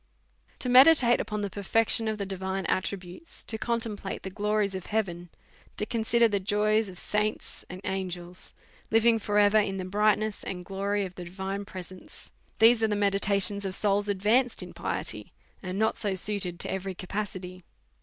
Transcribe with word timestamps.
To 0.57 0.67
meditate 0.67 1.19
upon 1.21 1.41
the 1.41 1.49
perfection 1.51 2.07
of 2.07 2.17
the 2.17 2.25
divine 2.25 2.65
attri 2.65 2.97
butes, 2.97 3.43
to 3.45 3.59
contemplate 3.59 4.23
the 4.23 4.31
glories 4.31 4.73
of 4.73 4.87
heaven, 4.87 5.29
to 5.77 5.85
con 5.85 6.03
sider 6.03 6.27
the 6.27 6.39
joys 6.39 6.89
of 6.89 6.97
saints 6.97 7.63
and 7.69 7.81
angels 7.83 8.55
living 8.89 9.19
for 9.19 9.37
ever 9.37 9.59
in 9.59 9.77
the 9.77 9.85
brightness 9.85 10.43
and 10.43 10.65
glory 10.65 11.05
of 11.05 11.13
the 11.13 11.25
divine 11.25 11.65
presence; 11.65 12.31
these 12.57 12.81
are 12.81 12.87
the 12.87 12.95
meditations 12.95 13.63
of 13.63 13.75
souls 13.75 14.09
advanced 14.09 14.63
in 14.63 14.73
piety, 14.73 15.33
and 15.61 15.77
not 15.77 15.99
so 15.99 16.15
suited 16.15 16.59
to 16.61 16.71
every 16.71 16.95
capacity. 16.95 17.61